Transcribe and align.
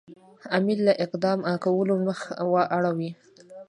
امیر 0.57 0.79
له 0.87 0.93
اقدام 1.05 1.39
کولو 1.63 1.95
مخ 2.05 2.19
اړوي. 2.75 3.09